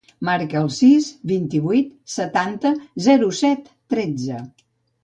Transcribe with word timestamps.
Marca 0.27 0.61
el 0.61 0.69
sis, 0.77 1.09
vint-i-vuit, 1.33 1.93
setanta, 2.15 2.73
zero, 3.11 3.31
set, 3.45 3.73
tretze. 3.97 4.43